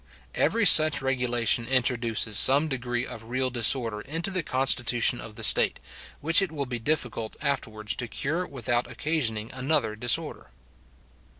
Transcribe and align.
Every 0.33 0.65
such 0.65 1.03
regulation 1.03 1.67
introduces 1.67 2.35
some 2.35 2.67
degree 2.67 3.05
of 3.05 3.25
real 3.25 3.51
disorder 3.51 4.01
into 4.01 4.31
the 4.31 4.41
constitution 4.41 5.21
of 5.21 5.35
the 5.35 5.43
state, 5.43 5.77
which 6.21 6.41
it 6.41 6.51
will 6.51 6.65
be 6.65 6.79
difficult 6.79 7.35
afterwards 7.39 7.95
to 7.97 8.07
cure 8.07 8.47
without 8.47 8.89
occasioning 8.89 9.51
another 9.51 9.95
disorder. 9.95 10.49